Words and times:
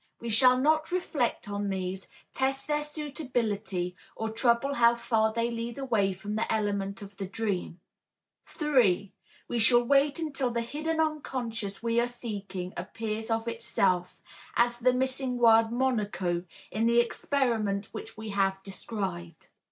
We 0.19 0.29
shall 0.31 0.57
not 0.57 0.91
reflect 0.91 1.47
on 1.47 1.69
these, 1.69 2.07
test 2.33 2.65
their 2.65 2.83
suitability 2.83 3.95
or 4.15 4.31
trouble 4.31 4.73
how 4.73 4.95
far 4.95 5.31
they 5.31 5.51
lead 5.51 5.77
away 5.77 6.11
from 6.13 6.33
the 6.35 6.51
element 6.51 7.03
of 7.03 7.17
the 7.17 7.27
dream. 7.27 7.79
3. 8.45 9.13
We 9.47 9.59
shall 9.59 9.83
wait 9.83 10.17
until 10.17 10.49
the 10.49 10.61
hidden 10.61 10.99
unconscious 10.99 11.83
we 11.83 11.99
are 11.99 12.07
seeking 12.07 12.73
appears 12.75 13.29
of 13.29 13.47
itself, 13.47 14.19
as 14.55 14.79
the 14.79 14.91
missing 14.91 15.37
word 15.37 15.71
Monaco 15.71 16.45
in 16.71 16.87
the 16.87 16.99
experiment 16.99 17.89
which 17.91 18.17
we 18.17 18.29
have 18.29 18.63
described. 18.63 19.49